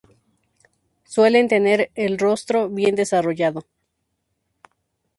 [1.03, 3.67] Suelen tener el rostro bien desarrollado.